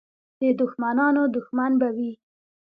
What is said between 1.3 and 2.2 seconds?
دښمن به وي.